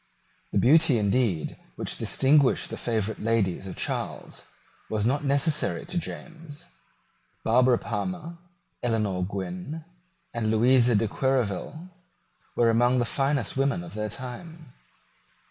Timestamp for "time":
14.09-14.73